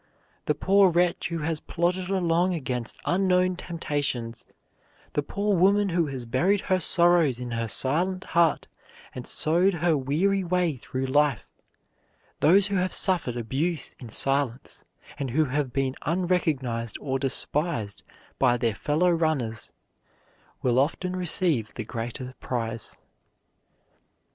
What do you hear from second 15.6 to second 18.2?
been unrecognized or despised